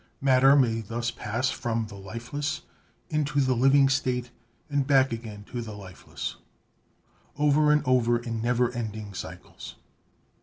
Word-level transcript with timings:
Matter 0.19 0.55
may 0.55 0.81
thus 0.81 1.11
pass 1.11 1.51
from 1.51 1.85
the 1.85 1.93
lifeless 1.95 2.63
into 3.11 3.39
the 3.39 3.53
living 3.53 3.87
state 3.87 4.31
and 4.67 4.87
back 4.87 5.11
again 5.13 5.43
to 5.51 5.61
the 5.61 5.73
lifeless, 5.73 6.37
over 7.37 7.71
and 7.71 7.83
over 7.85 8.17
in 8.17 8.41
never 8.41 8.71
ending 8.71 9.13
cycles. 9.13 9.75